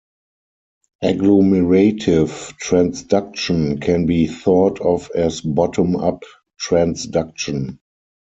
Agglomerative 1.03 2.57
transduction 2.59 3.79
can 3.79 4.07
be 4.07 4.25
thought 4.25 4.81
of 4.81 5.11
as 5.13 5.41
bottom-up 5.41 6.23
transduction. 6.59 7.77